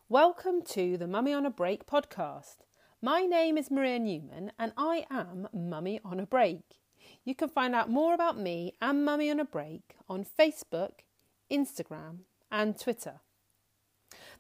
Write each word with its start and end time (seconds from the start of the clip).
Welcome 0.09 0.63
to 0.63 0.97
the 0.97 1.07
Mummy 1.07 1.33
on 1.33 1.47
a 1.47 1.51
Break 1.51 1.87
podcast. 1.87 2.57
My 3.03 3.23
name 3.23 3.57
is 3.57 3.71
Maria 3.71 3.99
Newman 3.99 4.53
and 4.59 4.73
I 4.77 5.07
am 5.11 5.49
Mummy 5.53 6.01
on 6.05 6.21
a 6.21 6.27
Break. 6.27 6.63
You 7.25 7.35
can 7.35 7.49
find 7.49 7.75
out 7.75 7.91
more 7.91 8.15
about 8.15 8.39
me 8.39 8.75
and 8.81 9.05
Mummy 9.05 9.31
on 9.31 9.41
a 9.41 9.45
Break 9.45 9.97
on 10.09 10.25
Facebook, 10.25 11.01
Instagram, 11.51 12.21
and 12.51 12.79
Twitter. 12.79 13.21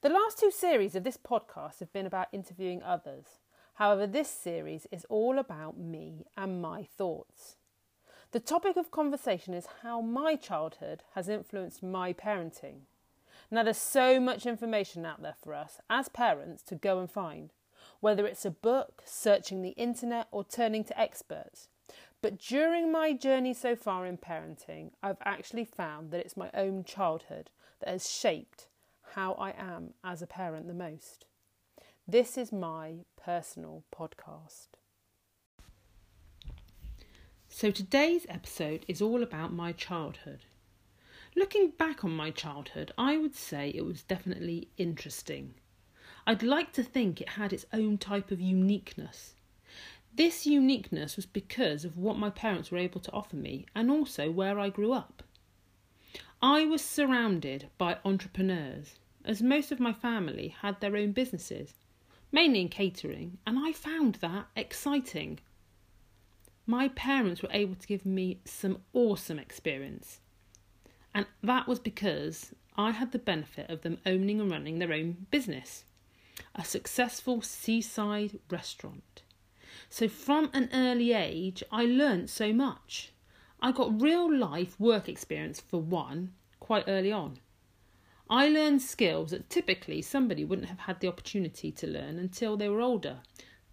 The 0.03 0.09
last 0.09 0.39
two 0.39 0.51
series 0.51 0.95
of 0.95 1.05
this 1.05 1.19
podcast 1.19 1.81
have 1.81 1.93
been 1.93 2.06
about 2.06 2.29
interviewing 2.33 2.83
others. 2.83 3.27
However, 3.74 4.07
this 4.07 4.30
series 4.30 4.86
is 4.91 5.05
all 5.11 5.39
about 5.39 5.77
me 5.77 6.24
and 6.39 6.63
my 6.63 6.85
thoughts. 6.85 7.57
The 8.30 8.41
topic 8.41 8.79
of 8.79 8.91
conversation 8.91 9.52
is 9.52 9.67
how 9.83 10.01
my 10.01 10.36
childhood 10.36 11.02
has 11.14 11.29
influenced 11.29 11.83
my 11.83 12.14
parenting. 12.14 12.86
Now, 13.51 13.63
there's 13.63 13.77
so 13.77 14.19
much 14.19 14.47
information 14.47 15.05
out 15.05 15.20
there 15.20 15.36
for 15.45 15.52
us 15.52 15.80
as 15.91 16.08
parents 16.08 16.63
to 16.63 16.77
go 16.77 16.98
and 16.98 17.11
find, 17.11 17.53
whether 18.01 18.27
it's 18.27 18.47
a 18.47 18.51
book, 18.51 19.03
searching 19.05 19.61
the 19.61 19.77
internet, 19.77 20.29
or 20.30 20.45
turning 20.45 20.83
to 20.85 20.98
experts. 20.98 21.69
But 22.23 22.39
during 22.39 22.91
my 22.91 23.13
journey 23.13 23.53
so 23.53 23.77
far 23.77 24.07
in 24.07 24.17
parenting, 24.17 24.92
I've 25.03 25.20
actually 25.27 25.67
found 25.67 26.11
that 26.11 26.20
it's 26.20 26.39
my 26.39 26.48
own 26.55 26.85
childhood 26.85 27.51
that 27.80 27.91
has 27.91 28.11
shaped 28.11 28.67
how 29.15 29.35
I 29.35 29.51
am 29.51 29.95
as 30.05 30.23
a 30.23 30.27
parent 30.27 30.67
the 30.67 30.75
most. 30.75 31.27
This 32.07 32.39
is 32.39 32.53
my 32.53 33.05
personal 33.17 33.85
podcast. 33.95 34.69
So 37.48 37.71
today's 37.71 38.27
episode 38.29 38.85
is 38.87 39.03
all 39.03 39.23
about 39.23 39.53
my 39.53 39.73
childhood. 39.73 40.45
Looking 41.35 41.71
back 41.71 42.05
on 42.05 42.13
my 42.13 42.31
childhood, 42.31 42.93
I 42.97 43.17
would 43.17 43.35
say 43.35 43.71
it 43.71 43.85
was 43.85 44.03
definitely 44.05 44.69
interesting. 44.77 45.55
I'd 46.27 46.42
like 46.45 46.73
to 46.75 46.83
think 46.83 47.21
it 47.21 47.31
had 47.31 47.53
its 47.53 47.67
own 47.73 47.98
type 47.98 48.31
of 48.31 48.41
uniqueness. 48.41 49.35
This 50.15 50.47
uniqueness 50.47 51.17
was 51.17 51.27
because 51.27 51.85
of 51.85 51.97
what 51.97 52.19
my 52.19 52.31
parents 52.31 52.71
were 52.71 52.79
able 52.79 53.01
to 53.01 53.13
offer 53.13 53.37
me 53.37 53.67
and 53.75 53.91
also 53.91 54.31
where 54.31 54.59
I 54.59 54.69
grew 54.69 54.92
up. 54.92 55.25
I 56.42 56.65
was 56.65 56.83
surrounded 56.83 57.69
by 57.77 57.98
entrepreneurs, 58.05 58.99
as 59.25 59.42
most 59.42 59.70
of 59.70 59.81
my 59.81 59.92
family 59.92 60.55
had 60.63 60.81
their 60.81 60.97
own 60.97 61.13
businesses, 61.13 61.75
mainly 62.33 62.61
in 62.61 62.69
catering, 62.69 63.39
and 63.47 63.58
I 63.58 63.73
found 63.73 64.17
that 64.17 64.47
exciting. 64.57 65.41
My 66.67 66.89
parents 66.89 67.42
were 67.42 67.48
able 67.53 67.75
to 67.75 67.86
give 67.86 68.07
me 68.07 68.41
some 68.45 68.79
awesome 68.92 69.39
experience, 69.39 70.20
and 71.14 71.27
that 71.42 71.67
was 71.67 71.79
because 71.79 72.55
I 72.77 72.92
had 72.92 73.13
the 73.13 73.19
benefit 73.19 73.69
of 73.69 73.83
them 73.83 73.98
owning 74.07 74.41
and 74.41 74.51
running 74.51 74.79
their 74.79 74.92
own 74.92 75.27
business, 75.30 75.85
a 76.55 76.64
successful 76.64 77.42
seaside 77.42 78.39
restaurant. 78.51 79.23
So, 79.89 80.09
from 80.09 80.51
an 80.53 80.70
early 80.73 81.13
age, 81.13 81.63
I 81.73 81.85
learnt 81.85 82.30
so 82.30 82.53
much. 82.53 83.13
I 83.61 83.73
got 83.73 84.01
real 84.01 84.33
life 84.33 84.79
work 84.79 85.09
experience 85.09 85.61
for 85.61 85.80
one 85.80 86.33
quite 86.61 86.85
early 86.86 87.13
on. 87.13 87.39
I 88.33 88.46
learned 88.46 88.80
skills 88.80 89.33
that 89.33 89.51
typically 89.51 90.01
somebody 90.02 90.45
wouldn't 90.45 90.68
have 90.68 90.79
had 90.79 91.01
the 91.01 91.08
opportunity 91.08 91.73
to 91.73 91.86
learn 91.89 92.17
until 92.17 92.57
they 92.57 92.68
were 92.68 92.80
older 92.80 93.18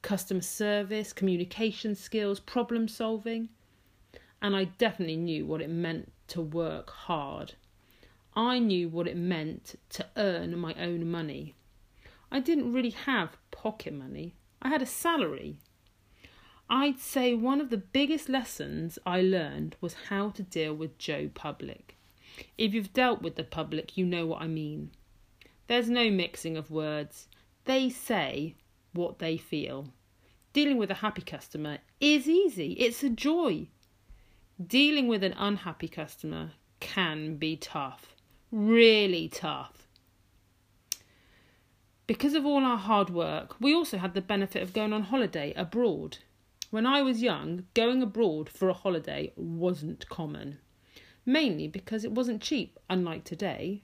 customer 0.01 0.41
service, 0.41 1.13
communication 1.13 1.93
skills, 1.93 2.39
problem 2.39 2.87
solving. 2.87 3.49
And 4.41 4.55
I 4.55 4.65
definitely 4.65 5.17
knew 5.17 5.45
what 5.45 5.61
it 5.61 5.69
meant 5.69 6.11
to 6.29 6.41
work 6.41 6.89
hard. 6.89 7.55
I 8.33 8.57
knew 8.57 8.89
what 8.89 9.07
it 9.07 9.17
meant 9.17 9.75
to 9.89 10.05
earn 10.15 10.57
my 10.57 10.73
own 10.75 11.09
money. 11.09 11.55
I 12.31 12.39
didn't 12.39 12.73
really 12.73 12.91
have 12.91 13.37
pocket 13.51 13.93
money, 13.93 14.33
I 14.61 14.69
had 14.69 14.81
a 14.81 14.87
salary. 14.87 15.57
I'd 16.69 16.99
say 16.99 17.33
one 17.33 17.61
of 17.61 17.69
the 17.69 17.77
biggest 17.77 18.27
lessons 18.27 18.97
I 19.05 19.21
learned 19.21 19.75
was 19.81 20.07
how 20.09 20.29
to 20.31 20.43
deal 20.43 20.73
with 20.73 20.97
Joe 20.97 21.29
Public. 21.33 21.96
If 22.57 22.73
you've 22.73 22.93
dealt 22.93 23.21
with 23.21 23.35
the 23.35 23.43
public, 23.43 23.97
you 23.97 24.05
know 24.05 24.25
what 24.25 24.41
I 24.41 24.47
mean. 24.47 24.91
There's 25.67 25.89
no 25.89 26.09
mixing 26.09 26.57
of 26.57 26.71
words. 26.71 27.27
They 27.65 27.89
say 27.89 28.55
what 28.93 29.19
they 29.19 29.37
feel. 29.37 29.89
Dealing 30.53 30.77
with 30.77 30.89
a 30.89 30.95
happy 30.95 31.21
customer 31.21 31.79
is 31.99 32.27
easy, 32.27 32.73
it's 32.73 33.03
a 33.03 33.09
joy. 33.09 33.67
Dealing 34.65 35.07
with 35.07 35.23
an 35.23 35.35
unhappy 35.37 35.87
customer 35.87 36.51
can 36.79 37.35
be 37.35 37.55
tough, 37.55 38.15
really 38.51 39.27
tough. 39.27 39.87
Because 42.07 42.33
of 42.33 42.45
all 42.45 42.63
our 42.63 42.77
hard 42.77 43.09
work, 43.09 43.55
we 43.59 43.73
also 43.75 43.97
had 43.97 44.13
the 44.13 44.21
benefit 44.21 44.63
of 44.63 44.73
going 44.73 44.93
on 44.93 45.03
holiday 45.03 45.53
abroad. 45.55 46.19
When 46.71 46.85
I 46.85 47.01
was 47.01 47.21
young, 47.21 47.65
going 47.73 48.01
abroad 48.01 48.49
for 48.49 48.69
a 48.69 48.73
holiday 48.73 49.33
wasn't 49.35 50.07
common, 50.09 50.59
mainly 51.27 51.67
because 51.67 52.05
it 52.05 52.11
wasn't 52.13 52.41
cheap, 52.41 52.79
unlike 52.89 53.25
today. 53.25 53.83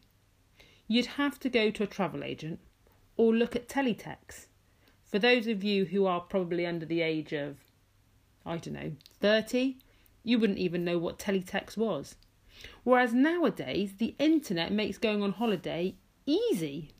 You'd 0.87 1.17
have 1.17 1.39
to 1.41 1.49
go 1.49 1.69
to 1.69 1.83
a 1.83 1.87
travel 1.87 2.23
agent 2.23 2.59
or 3.17 3.35
look 3.35 3.55
at 3.55 3.67
teletext. 3.67 4.47
For 5.03 5.19
those 5.19 5.45
of 5.45 5.63
you 5.63 5.85
who 5.85 6.05
are 6.05 6.21
probably 6.21 6.65
under 6.65 6.85
the 6.85 7.01
age 7.01 7.33
of, 7.33 7.57
I 8.45 8.57
don't 8.57 8.73
know, 8.73 8.93
30, 9.19 9.77
you 10.23 10.39
wouldn't 10.39 10.57
even 10.57 10.85
know 10.85 10.97
what 10.97 11.19
teletext 11.19 11.77
was. 11.77 12.15
Whereas 12.83 13.13
nowadays, 13.13 13.95
the 13.97 14.15
internet 14.17 14.71
makes 14.71 14.97
going 14.97 15.21
on 15.21 15.33
holiday 15.33 15.95
easy. 16.25 16.91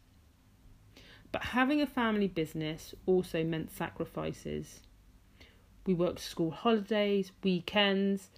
But 1.32 1.44
having 1.44 1.82
a 1.82 1.88
family 1.88 2.28
business 2.28 2.94
also 3.06 3.44
meant 3.44 3.72
sacrifices. 3.72 4.82
We 5.86 5.94
worked 5.94 6.20
school 6.20 6.52
holidays, 6.52 7.32
weekends, 7.44 8.30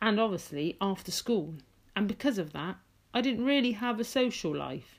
and 0.00 0.20
obviously 0.20 0.76
after 0.80 1.10
school. 1.10 1.54
And 1.96 2.06
because 2.06 2.38
of 2.38 2.52
that, 2.52 2.76
I 3.12 3.20
didn't 3.20 3.44
really 3.44 3.72
have 3.72 3.98
a 3.98 4.04
social 4.04 4.54
life. 4.54 4.98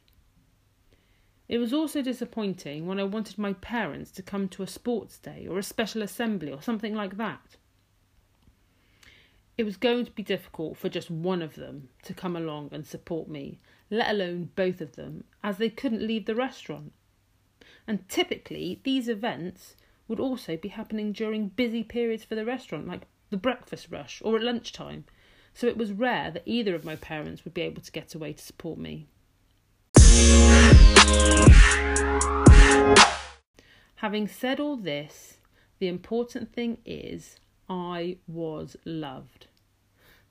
It 1.48 1.57
was 1.57 1.74
also 1.74 2.01
disappointing 2.01 2.86
when 2.86 3.00
I 3.00 3.04
wanted 3.04 3.38
my 3.38 3.54
parents 3.54 4.12
to 4.12 4.22
come 4.22 4.48
to 4.50 4.63
a 4.63 4.68
sports 4.68 5.18
day 5.18 5.48
or 5.50 5.57
a 5.57 5.63
special 5.63 6.04
assembly 6.04 6.51
or 6.51 6.62
something 6.62 6.94
like 6.94 7.18
that. 7.18 7.56
It 9.57 9.63
was 9.63 9.75
going 9.75 10.06
to 10.06 10.12
be 10.12 10.24
difficult 10.24 10.78
for 10.78 10.90
just 10.90 11.10
one 11.10 11.42
of 11.42 11.56
them 11.56 11.90
to 12.04 12.13
come 12.13 12.36
along 12.36 12.69
and 12.72 12.86
support 12.86 13.28
me, 13.28 13.60
let 13.90 14.12
alone 14.12 14.51
both 14.56 14.80
of 14.80 14.96
them, 14.96 15.24
as 15.44 15.57
they 15.57 15.69
couldn't 15.69 16.06
leave 16.06 16.25
the 16.25 16.36
restaurant. 16.36 16.94
And 17.88 18.07
typically, 18.07 18.80
these 18.84 19.10
events 19.10 19.75
would 20.07 20.19
also 20.19 20.56
be 20.56 20.69
happening 20.69 21.12
during 21.12 21.50
busy 21.50 21.84
periods 21.84 22.24
for 22.24 22.36
the 22.36 22.46
restaurant, 22.46 22.88
like 22.88 23.07
the 23.29 23.37
breakfast 23.37 23.87
rush 23.91 24.21
or 24.23 24.35
at 24.35 24.43
lunchtime, 24.43 25.05
so 25.53 25.67
it 25.67 25.77
was 25.77 25.91
rare 25.91 26.31
that 26.31 26.43
either 26.45 26.75
of 26.75 26.85
my 26.85 26.95
parents 26.95 27.43
would 27.43 27.53
be 27.53 27.61
able 27.61 27.81
to 27.81 27.91
get 27.91 28.15
away 28.15 28.33
to 28.33 28.43
support 28.43 28.77
me. 28.77 29.07
Having 33.95 34.29
said 34.29 34.59
all 34.59 34.77
this, 34.77 35.37
the 35.79 35.87
important 35.87 36.53
thing 36.53 36.77
is 36.85 37.39
I 37.69 38.17
was 38.27 38.77
loved. 38.85 39.47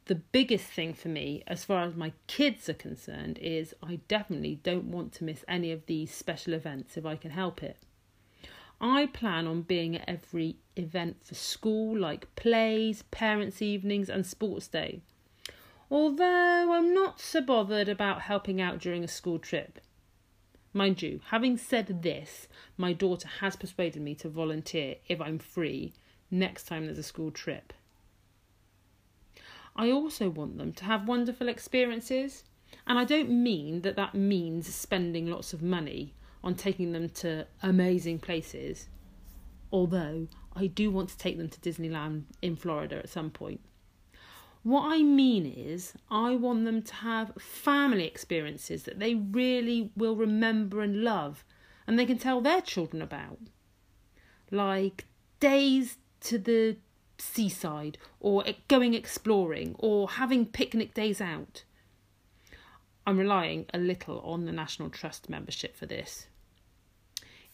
The 0.07 0.15
biggest 0.15 0.65
thing 0.65 0.95
for 0.95 1.09
me, 1.09 1.43
as 1.47 1.65
far 1.65 1.85
as 1.85 1.95
my 1.95 2.13
kids 2.27 2.69
are 2.71 2.75
concerned, 2.75 3.39
is 3.43 3.75
I 3.83 4.01
definitely 4.09 4.59
don't 4.63 4.87
want 4.87 5.13
to 5.15 5.25
miss 5.25 5.45
any 5.47 5.71
of 5.71 5.85
these 5.85 6.15
special 6.15 6.55
events 6.55 6.97
if 6.97 7.05
I 7.05 7.17
can 7.17 7.31
help 7.31 7.63
it. 7.63 7.77
I 8.81 9.07
plan 9.07 9.47
on 9.47 9.63
being 9.63 9.97
at 9.97 10.09
every 10.09 10.57
event 10.77 11.25
for 11.25 11.35
school, 11.35 11.99
like 11.99 12.35
plays, 12.37 13.03
parents' 13.11 13.61
evenings, 13.61 14.09
and 14.09 14.25
sports 14.25 14.69
day. 14.69 15.01
Although 15.91 16.73
I'm 16.73 16.95
not 16.95 17.21
so 17.21 17.41
bothered 17.41 17.89
about 17.89 18.23
helping 18.23 18.61
out 18.61 18.79
during 18.79 19.03
a 19.03 19.09
school 19.09 19.39
trip. 19.39 19.81
Mind 20.73 21.03
you, 21.03 21.21
having 21.31 21.57
said 21.57 22.03
this, 22.03 22.47
my 22.77 22.93
daughter 22.93 23.29
has 23.41 23.57
persuaded 23.57 24.03
me 24.03 24.15
to 24.17 24.29
volunteer 24.29 24.97
if 25.09 25.21
I'm 25.21 25.39
free 25.39 25.95
next 26.31 26.65
time 26.65 26.85
there's 26.85 26.99
a 26.99 27.03
school 27.03 27.31
trip. 27.31 27.73
I 29.75 29.91
also 29.91 30.29
want 30.29 30.59
them 30.59 30.73
to 30.75 30.85
have 30.85 31.09
wonderful 31.09 31.49
experiences, 31.49 32.45
and 32.87 32.99
I 32.99 33.05
don't 33.05 33.31
mean 33.31 33.81
that 33.83 33.97
that 33.97 34.15
means 34.15 34.73
spending 34.73 35.29
lots 35.29 35.53
of 35.53 35.63
money 35.63 36.15
on 36.43 36.55
taking 36.55 36.93
them 36.93 37.09
to 37.09 37.47
amazing 37.63 38.19
places, 38.19 38.89
although 39.73 40.29
I 40.55 40.67
do 40.67 40.91
want 40.91 41.11
to 41.11 41.19
take 41.19 41.37
them 41.37 41.49
to 41.49 41.61
Disneyland 41.61 42.25
in 42.43 42.57
Florida 42.57 42.97
at 42.97 43.09
some 43.09 43.31
point. 43.31 43.61
What 44.63 44.93
I 44.93 45.03
mean 45.03 45.47
is, 45.47 45.95
I 46.11 46.35
want 46.35 46.65
them 46.65 46.83
to 46.83 46.95
have 46.95 47.33
family 47.39 48.07
experiences 48.07 48.83
that 48.85 48.99
they 48.99 49.15
really 49.15 49.93
will 49.97 50.17
remember 50.17 50.83
and 50.83 51.03
love, 51.03 51.45
and 51.87 51.99
they 51.99 52.07
can 52.07 52.19
tell 52.19 52.41
their 52.41 52.61
children 52.61 53.01
about. 53.01 53.39
Like 54.51 55.07
days 55.41 55.99
to 56.23 56.39
the 56.39 56.77
seaside, 57.19 57.99
or 58.21 58.45
going 58.67 58.95
exploring, 58.95 59.77
or 59.79 60.11
having 60.11 60.45
picnic 60.45 60.93
days 60.93 61.21
out. 61.21 61.65
I'm 63.09 63.19
relying 63.19 63.65
a 63.73 63.79
little 63.79 64.21
on 64.21 64.45
the 64.45 64.53
National 64.53 64.91
Trust 64.91 65.31
membership 65.31 65.75
for 65.75 65.87
this. 65.87 66.27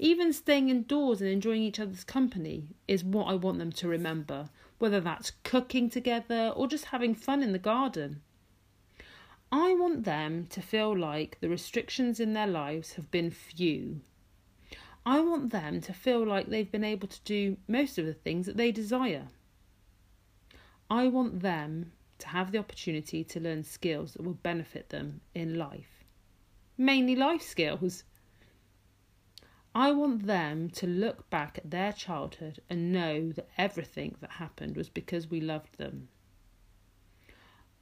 Even 0.01 0.33
staying 0.33 0.69
indoors 0.69 1.21
and 1.21 1.31
enjoying 1.31 1.63
each 1.63 1.79
other's 1.79 2.03
company 2.03 2.75
is 2.89 3.05
what 3.05 3.29
I 3.29 3.35
want 3.35 3.61
them 3.61 3.71
to 3.71 3.87
remember, 3.87 4.49
whether 4.81 4.99
that's 4.99 5.31
cooking 5.45 5.89
together 5.89 6.53
or 6.57 6.67
just 6.67 6.87
having 6.87 7.15
fun 7.15 7.41
in 7.41 7.53
the 7.53 7.61
garden. 7.61 8.21
I 9.53 9.75
want 9.75 10.03
them 10.03 10.49
to 10.49 10.61
feel 10.61 10.99
like 10.99 11.39
the 11.41 11.49
restrictions 11.49 12.19
in 12.19 12.33
their 12.33 12.49
lives 12.49 12.95
have 12.95 13.13
been 13.13 13.31
few. 13.31 14.01
I 15.07 15.21
want 15.21 15.53
them 15.53 15.81
to 15.83 15.93
feel 15.93 16.27
like 16.27 16.49
they've 16.49 16.73
been 16.73 16.83
able 16.83 17.07
to 17.07 17.21
do 17.21 17.59
most 17.69 17.97
of 17.97 18.07
the 18.07 18.15
things 18.15 18.47
that 18.47 18.57
they 18.57 18.73
desire. 18.73 19.29
I 20.91 21.07
want 21.07 21.43
them 21.43 21.93
to 22.19 22.29
have 22.29 22.53
the 22.53 22.59
opportunity 22.59 23.25
to 23.25 23.41
learn 23.41 23.65
skills 23.65 24.15
that 24.15 24.23
will 24.23 24.35
benefit 24.35 24.89
them 24.91 25.21
in 25.35 25.59
life. 25.59 26.05
Mainly 26.77 27.17
life 27.17 27.43
skills. 27.43 28.05
I 29.75 29.91
want 29.93 30.27
them 30.27 30.71
to 30.71 30.87
look 30.87 31.29
back 31.31 31.59
at 31.59 31.71
their 31.71 31.93
childhood 31.93 32.61
and 32.71 32.93
know 32.93 33.33
that 33.33 33.49
everything 33.59 34.17
that 34.21 34.33
happened 34.33 34.77
was 34.77 34.89
because 34.89 35.31
we 35.31 35.41
loved 35.41 35.79
them. 35.79 36.09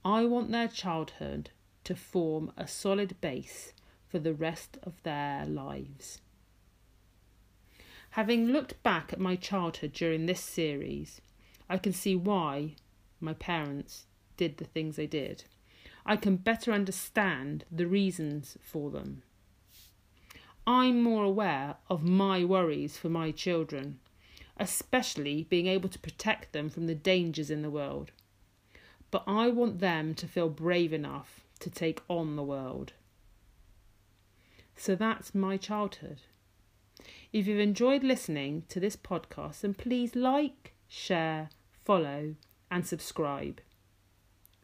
I 0.05 0.25
want 0.25 0.50
their 0.50 0.69
childhood 0.69 1.50
to 1.84 1.94
form 1.94 2.52
a 2.56 2.67
solid 2.67 3.20
base 3.20 3.73
for 4.08 4.19
the 4.19 4.34
rest 4.34 4.79
of 4.82 5.02
their 5.02 5.44
lives. 5.46 6.20
Having 8.11 8.49
looked 8.49 8.82
back 8.82 9.12
at 9.12 9.20
my 9.20 9.37
childhood 9.37 9.93
during 9.93 10.26
this 10.26 10.40
series, 10.40 11.20
I 11.69 11.79
can 11.79 11.93
see 11.93 12.14
why 12.14 12.75
my 13.20 13.32
parents 13.32 14.06
did 14.42 14.56
the 14.56 14.64
things 14.64 14.96
they 14.96 15.06
did. 15.06 15.44
I 16.04 16.16
can 16.16 16.34
better 16.34 16.72
understand 16.72 17.64
the 17.70 17.86
reasons 17.86 18.58
for 18.60 18.90
them. 18.90 19.22
I'm 20.66 21.00
more 21.00 21.22
aware 21.22 21.76
of 21.88 22.02
my 22.02 22.44
worries 22.44 22.96
for 22.96 23.08
my 23.08 23.30
children, 23.30 24.00
especially 24.56 25.46
being 25.48 25.68
able 25.68 25.88
to 25.90 25.98
protect 26.00 26.52
them 26.52 26.70
from 26.70 26.88
the 26.88 26.96
dangers 26.96 27.52
in 27.52 27.62
the 27.62 27.70
world. 27.70 28.10
But 29.12 29.22
I 29.28 29.46
want 29.48 29.78
them 29.78 30.12
to 30.16 30.26
feel 30.26 30.48
brave 30.48 30.92
enough 30.92 31.44
to 31.60 31.70
take 31.70 32.00
on 32.08 32.34
the 32.34 32.42
world. 32.42 32.94
So 34.74 34.96
that's 34.96 35.36
my 35.36 35.56
childhood. 35.56 36.22
If 37.32 37.46
you've 37.46 37.60
enjoyed 37.60 38.02
listening 38.02 38.64
to 38.70 38.80
this 38.80 38.96
podcast, 38.96 39.60
then 39.60 39.74
please 39.74 40.16
like, 40.16 40.72
share, 40.88 41.50
follow, 41.84 42.34
and 42.72 42.84
subscribe. 42.84 43.60